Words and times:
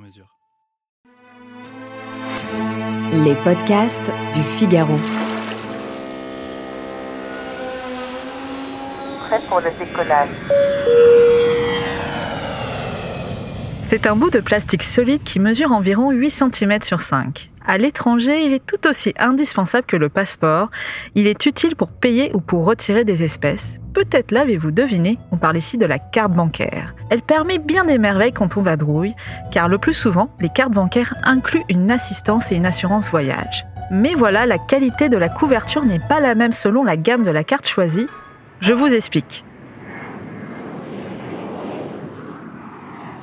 mesure. 0.00 0.26
Les 3.12 3.34
podcasts 3.36 4.10
du 4.34 4.42
Figaro. 4.42 4.96
Prêt 9.20 9.40
pour 9.48 9.60
le 9.60 9.70
décollage. 9.78 10.28
C'est 13.86 14.06
un 14.06 14.16
bout 14.16 14.30
de 14.30 14.40
plastique 14.40 14.82
solide 14.82 15.22
qui 15.22 15.40
mesure 15.40 15.72
environ 15.72 16.10
8 16.10 16.30
cm 16.30 16.82
sur 16.82 17.00
5. 17.00 17.50
À 17.70 17.78
l'étranger, 17.78 18.44
il 18.44 18.52
est 18.52 18.66
tout 18.66 18.88
aussi 18.88 19.14
indispensable 19.16 19.86
que 19.86 19.96
le 19.96 20.08
passeport. 20.08 20.72
Il 21.14 21.28
est 21.28 21.46
utile 21.46 21.76
pour 21.76 21.92
payer 21.92 22.32
ou 22.34 22.40
pour 22.40 22.64
retirer 22.64 23.04
des 23.04 23.22
espèces. 23.22 23.78
Peut-être 23.94 24.32
l'avez-vous 24.32 24.72
deviné, 24.72 25.20
on 25.30 25.36
parle 25.36 25.56
ici 25.56 25.78
de 25.78 25.86
la 25.86 26.00
carte 26.00 26.32
bancaire. 26.32 26.96
Elle 27.10 27.22
permet 27.22 27.58
bien 27.58 27.84
des 27.84 27.98
merveilles 27.98 28.32
quand 28.32 28.56
on 28.56 28.62
vadrouille, 28.62 29.14
car 29.52 29.68
le 29.68 29.78
plus 29.78 29.94
souvent, 29.94 30.34
les 30.40 30.48
cartes 30.48 30.72
bancaires 30.72 31.14
incluent 31.22 31.62
une 31.68 31.92
assistance 31.92 32.50
et 32.50 32.56
une 32.56 32.66
assurance 32.66 33.08
voyage. 33.08 33.64
Mais 33.92 34.16
voilà, 34.16 34.46
la 34.46 34.58
qualité 34.58 35.08
de 35.08 35.16
la 35.16 35.28
couverture 35.28 35.84
n'est 35.84 36.00
pas 36.00 36.18
la 36.18 36.34
même 36.34 36.52
selon 36.52 36.82
la 36.82 36.96
gamme 36.96 37.22
de 37.22 37.30
la 37.30 37.44
carte 37.44 37.68
choisie. 37.68 38.08
Je 38.58 38.72
vous 38.72 38.92
explique. 38.92 39.44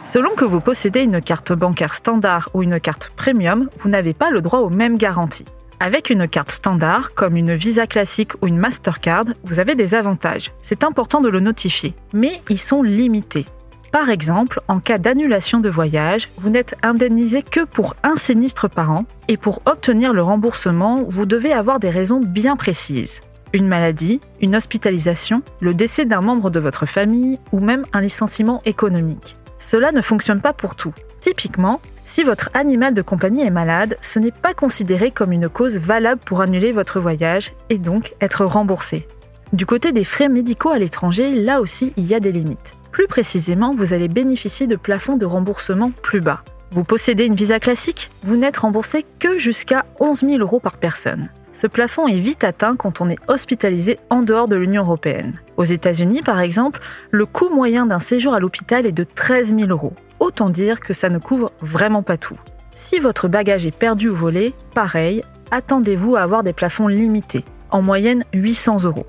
Selon 0.08 0.30
que 0.36 0.46
vous 0.46 0.62
possédez 0.62 1.02
une 1.02 1.22
carte 1.22 1.52
bancaire 1.52 1.94
standard 1.94 2.50
ou 2.54 2.64
une 2.64 2.80
carte 2.80 3.12
premium, 3.18 3.68
vous 3.78 3.90
n'avez 3.90 4.14
pas 4.14 4.32
le 4.32 4.40
droit 4.42 4.60
aux 4.60 4.70
mêmes 4.70 4.98
garanties. 4.98 5.44
Avec 5.82 6.10
une 6.10 6.30
carte 6.30 6.50
standard, 6.50 7.14
comme 7.14 7.36
une 7.36 7.54
Visa 7.54 7.88
classique 7.88 8.32
ou 8.42 8.48
une 8.48 8.58
Mastercard, 8.58 9.26
vous 9.44 9.60
avez 9.60 9.76
des 9.76 9.96
avantages. 9.96 10.54
C'est 10.62 10.86
important 10.86 11.20
de 11.20 11.28
le 11.28 11.42
notifier. 11.42 11.94
Mais 12.14 12.42
ils 12.50 12.58
sont 12.58 12.84
limités. 12.84 13.46
Par 13.92 14.10
exemple, 14.10 14.62
en 14.70 14.80
cas 14.80 14.98
d'annulation 14.98 15.60
de 15.60 15.68
voyage, 15.68 16.30
vous 16.38 16.50
n'êtes 16.50 16.78
indemnisé 16.84 17.44
que 17.44 17.66
pour 17.66 17.94
un 18.04 18.16
sinistre 18.16 18.70
par 18.70 18.92
an 18.92 19.04
et 19.28 19.36
pour 19.36 19.62
obtenir 19.66 20.14
le 20.14 20.24
remboursement, 20.24 21.04
vous 21.06 21.26
devez 21.26 21.52
avoir 21.52 21.82
des 21.82 21.90
raisons 21.90 22.22
bien 22.22 22.56
précises. 22.56 23.20
Une 23.52 23.68
maladie, 23.68 24.22
une 24.40 24.56
hospitalisation, 24.56 25.42
le 25.60 25.74
décès 25.74 26.06
d'un 26.06 26.22
membre 26.22 26.50
de 26.50 26.62
votre 26.62 26.86
famille 26.86 27.40
ou 27.52 27.60
même 27.60 27.84
un 27.92 28.00
licenciement 28.00 28.62
économique. 28.64 29.36
Cela 29.60 29.92
ne 29.92 30.02
fonctionne 30.02 30.42
pas 30.42 30.54
pour 30.54 30.76
tout. 30.76 30.94
Typiquement, 31.20 31.82
si 32.06 32.24
votre 32.24 32.50
animal 32.54 32.94
de 32.94 33.02
compagnie 33.02 33.44
est 33.44 33.50
malade, 33.50 33.98
ce 34.02 34.20
n'est 34.20 34.32
pas 34.32 34.54
considéré 34.54 35.12
comme 35.12 35.32
une 35.32 35.50
cause 35.50 35.78
valable 35.78 36.22
pour 36.26 36.42
annuler 36.42 36.72
votre 36.72 37.00
voyage 37.00 37.54
et 37.70 37.78
donc 37.78 38.16
être 38.22 38.46
remboursé. 38.46 39.08
Du 39.54 39.66
côté 39.66 39.92
des 39.92 40.04
frais 40.04 40.30
médicaux 40.30 40.72
à 40.72 40.80
l'étranger, 40.80 41.34
là 41.34 41.62
aussi, 41.62 41.94
il 41.98 42.06
y 42.06 42.14
a 42.14 42.20
des 42.20 42.32
limites. 42.32 42.76
Plus 42.92 43.08
précisément, 43.08 43.74
vous 43.74 43.94
allez 43.94 44.08
bénéficier 44.08 44.68
de 44.68 44.76
plafonds 44.76 45.18
de 45.18 45.26
remboursement 45.26 45.92
plus 46.02 46.20
bas. 46.20 46.44
Vous 46.72 46.84
possédez 46.84 47.26
une 47.26 47.36
visa 47.36 47.60
classique? 47.60 48.12
Vous 48.24 48.36
n'êtes 48.36 48.58
remboursé 48.58 49.06
que 49.20 49.38
jusqu'à 49.38 49.86
11 50.00 50.22
000 50.22 50.38
euros 50.40 50.60
par 50.60 50.78
personne. 50.78 51.30
Ce 51.54 51.66
plafond 51.66 52.08
est 52.08 52.20
vite 52.20 52.44
atteint 52.44 52.76
quand 52.76 53.02
on 53.02 53.10
est 53.10 53.20
hospitalisé 53.28 54.00
en 54.10 54.22
dehors 54.22 54.48
de 54.48 54.56
l'Union 54.56 54.84
européenne. 54.84 55.40
Aux 55.58 55.64
États-Unis, 55.64 56.22
par 56.22 56.40
exemple, 56.40 56.80
le 57.10 57.26
coût 57.26 57.50
moyen 57.50 57.88
d'un 57.88 58.00
séjour 58.00 58.36
à 58.36 58.40
l'hôpital 58.40 58.86
est 58.86 58.92
de 58.92 59.04
13 59.04 59.56
000 59.56 59.70
euros. 59.70 59.94
Autant 60.20 60.50
dire 60.50 60.80
que 60.80 60.94
ça 60.94 61.10
ne 61.10 61.18
couvre 61.18 61.52
vraiment 61.62 62.04
pas 62.04 62.18
tout. 62.18 62.40
Si 62.76 63.00
votre 63.00 63.28
bagage 63.28 63.66
est 63.66 63.76
perdu 63.76 64.10
ou 64.10 64.16
volé, 64.16 64.54
pareil, 64.76 65.24
attendez-vous 65.50 66.16
à 66.16 66.22
avoir 66.22 66.44
des 66.44 66.54
plafonds 66.54 66.88
limités, 66.88 67.44
en 67.72 67.82
moyenne 67.82 68.24
800 68.34 68.84
euros. 68.84 69.08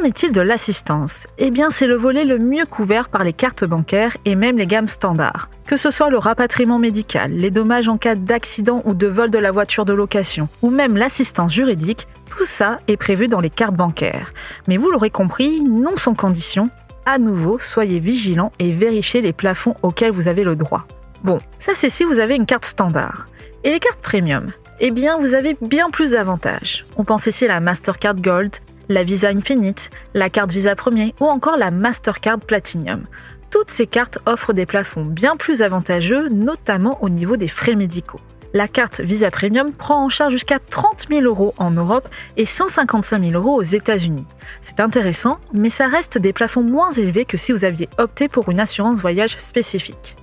Qu'en 0.00 0.06
est-il 0.06 0.32
de 0.32 0.40
l'assistance? 0.40 1.26
Eh 1.36 1.50
bien, 1.50 1.68
c'est 1.70 1.86
le 1.86 1.94
volet 1.94 2.24
le 2.24 2.38
mieux 2.38 2.64
couvert 2.64 3.10
par 3.10 3.22
les 3.22 3.34
cartes 3.34 3.66
bancaires 3.66 4.16
et 4.24 4.34
même 4.34 4.56
les 4.56 4.66
gammes 4.66 4.88
standards. 4.88 5.50
Que 5.66 5.76
ce 5.76 5.90
soit 5.90 6.08
le 6.08 6.16
rapatriement 6.16 6.78
médical, 6.78 7.32
les 7.32 7.50
dommages 7.50 7.88
en 7.88 7.98
cas 7.98 8.14
d'accident 8.14 8.80
ou 8.86 8.94
de 8.94 9.06
vol 9.06 9.30
de 9.30 9.36
la 9.36 9.50
voiture 9.50 9.84
de 9.84 9.92
location, 9.92 10.48
ou 10.62 10.70
même 10.70 10.96
l'assistance 10.96 11.52
juridique, 11.52 12.08
tout 12.30 12.46
ça 12.46 12.78
est 12.88 12.96
prévu 12.96 13.28
dans 13.28 13.40
les 13.40 13.50
cartes 13.50 13.74
bancaires. 13.74 14.32
Mais 14.68 14.78
vous 14.78 14.90
l'aurez 14.90 15.10
compris, 15.10 15.60
non 15.60 15.98
sans 15.98 16.14
condition. 16.14 16.70
À 17.04 17.18
nouveau, 17.18 17.58
soyez 17.58 18.00
vigilants 18.00 18.52
et 18.58 18.72
vérifiez 18.72 19.20
les 19.20 19.34
plafonds 19.34 19.76
auxquels 19.82 20.12
vous 20.12 20.28
avez 20.28 20.44
le 20.44 20.56
droit. 20.56 20.86
Bon, 21.24 21.40
ça 21.58 21.72
c'est 21.74 21.90
si 21.90 22.04
vous 22.04 22.20
avez 22.20 22.36
une 22.36 22.46
carte 22.46 22.64
standard. 22.64 23.28
Et 23.64 23.70
les 23.70 23.80
cartes 23.80 24.00
premium? 24.00 24.50
Eh 24.82 24.92
bien, 24.92 25.18
vous 25.18 25.34
avez 25.34 25.58
bien 25.60 25.90
plus 25.90 26.12
d'avantages. 26.12 26.86
On 26.96 27.04
pense 27.04 27.26
ici 27.26 27.44
à 27.44 27.48
la 27.48 27.60
Mastercard 27.60 28.14
Gold, 28.14 28.56
la 28.90 29.04
Visa 29.04 29.28
Infinite, 29.28 29.88
la 30.14 30.28
carte 30.28 30.50
Visa 30.50 30.74
Premier 30.74 31.14
ou 31.20 31.26
encore 31.26 31.56
la 31.56 31.70
Mastercard 31.70 32.40
Platinum. 32.40 33.06
Toutes 33.48 33.70
ces 33.70 33.86
cartes 33.86 34.18
offrent 34.26 34.52
des 34.52 34.66
plafonds 34.66 35.04
bien 35.04 35.36
plus 35.36 35.62
avantageux, 35.62 36.28
notamment 36.28 37.02
au 37.02 37.08
niveau 37.08 37.36
des 37.36 37.48
frais 37.48 37.76
médicaux. 37.76 38.18
La 38.52 38.66
carte 38.66 39.00
Visa 39.00 39.30
Premium 39.30 39.72
prend 39.72 40.04
en 40.04 40.08
charge 40.08 40.32
jusqu'à 40.32 40.58
30 40.58 41.06
000 41.08 41.22
euros 41.22 41.54
en 41.56 41.70
Europe 41.70 42.08
et 42.36 42.46
155 42.46 43.22
000 43.22 43.40
euros 43.40 43.54
aux 43.54 43.62
États-Unis. 43.62 44.26
C'est 44.60 44.80
intéressant, 44.80 45.38
mais 45.52 45.70
ça 45.70 45.86
reste 45.86 46.18
des 46.18 46.32
plafonds 46.32 46.64
moins 46.64 46.90
élevés 46.90 47.24
que 47.24 47.36
si 47.36 47.52
vous 47.52 47.64
aviez 47.64 47.88
opté 47.96 48.26
pour 48.26 48.48
une 48.50 48.58
assurance 48.58 49.00
voyage 49.00 49.38
spécifique. 49.38 50.16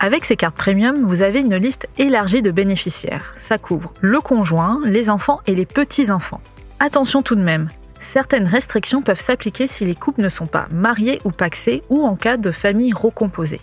Avec 0.00 0.24
ces 0.24 0.34
cartes 0.34 0.56
premium, 0.56 1.04
vous 1.04 1.22
avez 1.22 1.38
une 1.38 1.54
liste 1.54 1.88
élargie 1.98 2.42
de 2.42 2.50
bénéficiaires. 2.50 3.32
Ça 3.38 3.58
couvre 3.58 3.92
le 4.00 4.20
conjoint, 4.20 4.80
les 4.84 5.08
enfants 5.08 5.40
et 5.46 5.54
les 5.54 5.66
petits-enfants. 5.66 6.40
Attention 6.80 7.22
tout 7.22 7.34
de 7.36 7.42
même, 7.42 7.68
certaines 7.98 8.46
restrictions 8.46 9.02
peuvent 9.02 9.20
s'appliquer 9.20 9.66
si 9.66 9.84
les 9.84 9.94
couples 9.94 10.22
ne 10.22 10.28
sont 10.28 10.46
pas 10.46 10.66
mariés 10.70 11.20
ou 11.24 11.30
paxés 11.30 11.82
ou 11.88 12.04
en 12.04 12.16
cas 12.16 12.36
de 12.36 12.50
famille 12.50 12.92
recomposée. 12.92 13.60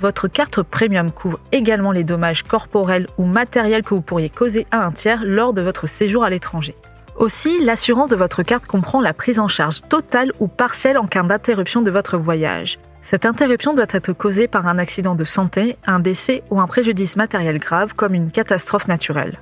Votre 0.00 0.28
carte 0.28 0.62
premium 0.62 1.10
couvre 1.10 1.40
également 1.52 1.92
les 1.92 2.04
dommages 2.04 2.42
corporels 2.42 3.06
ou 3.16 3.24
matériels 3.24 3.82
que 3.82 3.94
vous 3.94 4.02
pourriez 4.02 4.28
causer 4.28 4.66
à 4.70 4.84
un 4.84 4.92
tiers 4.92 5.24
lors 5.24 5.54
de 5.54 5.62
votre 5.62 5.86
séjour 5.86 6.22
à 6.24 6.30
l'étranger. 6.30 6.74
Aussi, 7.16 7.64
l'assurance 7.64 8.10
de 8.10 8.16
votre 8.16 8.42
carte 8.42 8.66
comprend 8.66 9.00
la 9.00 9.14
prise 9.14 9.38
en 9.38 9.48
charge 9.48 9.80
totale 9.88 10.32
ou 10.38 10.48
partielle 10.48 10.98
en 10.98 11.06
cas 11.06 11.22
d'interruption 11.22 11.80
de 11.80 11.90
votre 11.90 12.18
voyage. 12.18 12.78
Cette 13.00 13.24
interruption 13.24 13.72
doit 13.72 13.86
être 13.90 14.12
causée 14.12 14.48
par 14.48 14.66
un 14.66 14.78
accident 14.78 15.14
de 15.14 15.24
santé, 15.24 15.76
un 15.86 15.98
décès 15.98 16.42
ou 16.50 16.60
un 16.60 16.66
préjudice 16.66 17.16
matériel 17.16 17.58
grave 17.58 17.94
comme 17.94 18.14
une 18.14 18.30
catastrophe 18.30 18.88
naturelle. 18.88 19.38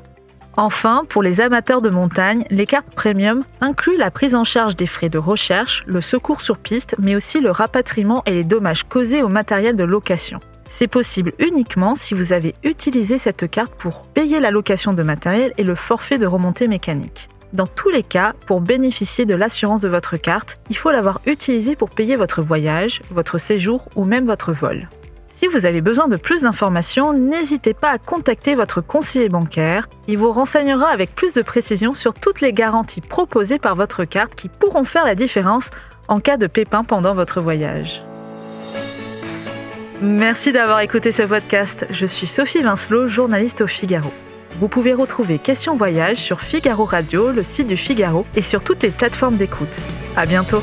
Enfin, 0.57 1.03
pour 1.09 1.23
les 1.23 1.41
amateurs 1.41 1.83
de 1.83 1.91
montagne, 1.91 2.45
les 2.51 2.67
cartes 2.67 2.95
premium 2.95 3.43
incluent 3.61 3.97
la 3.97 4.11
prise 4.11 4.37
en 4.37 4.45
charge 4.45 4.77
des 4.77 4.87
frais 4.87 5.09
de 5.09 5.19
recherche, 5.19 5.83
le 5.87 6.01
secours 6.01 6.41
sur 6.41 6.59
piste, 6.59 6.95
mais 6.99 7.17
aussi 7.17 7.41
le 7.41 7.51
rapatriement 7.51 8.23
et 8.25 8.33
les 8.33 8.45
dommages 8.45 8.85
causés 8.85 9.23
au 9.23 9.29
matériel 9.29 9.77
de 9.77 9.85
location. 9.85 10.39
C'est 10.69 10.89
possible 10.89 11.33
uniquement 11.39 11.95
si 11.95 12.15
vous 12.15 12.33
avez 12.33 12.55
utilisé 12.63 13.19
cette 13.19 13.51
carte 13.51 13.75
pour 13.75 14.05
payer 14.07 14.41
la 14.41 14.51
location 14.51 14.93
de 14.93 15.03
matériel 15.03 15.53
et 15.59 15.65
le 15.65 15.75
forfait 15.75 16.19
de 16.19 16.27
remontée 16.27 16.69
mécanique. 16.69 17.29
Dans 17.53 17.67
tous 17.67 17.91
les 17.91 18.03
cas, 18.03 18.33
pour 18.47 18.61
bénéficier 18.61 19.27
de 19.27 19.35
l'assurance 19.35 19.81
de 19.81 19.89
votre 19.89 20.17
carte, 20.17 20.59
il 20.71 20.77
faut 20.77 20.91
l'avoir 20.91 21.21
utilisée 21.27 21.77
pour 21.77 21.91
payer 21.91 22.17
votre 22.17 22.43
voyage, 22.43 23.01
votre 23.11 23.39
séjour 23.39 23.89
ou 23.95 24.05
même 24.05 24.27
votre 24.27 24.53
vol. 24.53 24.89
Si 25.35 25.49
vous 25.49 25.67
avez 25.67 25.81
besoin 25.81 26.07
de 26.07 26.17
plus 26.17 26.43
d'informations, 26.43 27.13
n'hésitez 27.13 27.75
pas 27.75 27.91
à 27.91 27.99
contacter 27.99 28.55
votre 28.55 28.81
conseiller 28.81 29.29
bancaire. 29.29 29.89
Il 30.07 30.17
vous 30.17 30.31
renseignera 30.31 30.87
avec 30.87 31.13
plus 31.13 31.35
de 31.35 31.43
précision 31.43 31.93
sur 31.93 32.15
toutes 32.15 32.41
les 32.41 32.53
garanties 32.53 33.01
proposées 33.01 33.59
par 33.59 33.75
votre 33.75 34.05
carte 34.05 34.37
qui 34.37 34.49
pourront 34.49 34.85
faire 34.85 35.05
la 35.05 35.17
différence 35.17 35.71
en 36.07 36.21
cas 36.21 36.37
de 36.37 36.47
pépin 36.47 36.85
pendant 36.85 37.15
votre 37.15 37.41
voyage. 37.41 38.05
Merci 40.01 40.53
d'avoir 40.53 40.79
écouté 40.81 41.11
ce 41.11 41.25
podcast. 41.25 41.85
Je 41.91 42.07
suis 42.07 42.29
Sophie 42.29 42.63
Vincelot, 42.63 43.09
journaliste 43.09 43.61
au 43.61 43.67
Figaro. 43.67 44.13
Vous 44.59 44.69
pouvez 44.69 44.95
retrouver 44.95 45.41
Question 45.41 45.75
Voyage 45.77 46.19
sur 46.19 46.43
Figaro 46.43 46.85
Radio, 46.85 47.33
le 47.33 47.43
site 47.43 47.67
du 47.67 47.77
Figaro 47.77 48.25
et 48.37 48.43
sur 48.43 48.63
toutes 48.63 48.85
les 48.85 48.91
plateformes 48.91 49.37
d'écoute. 49.37 49.83
À 50.17 50.27
bientôt! 50.27 50.63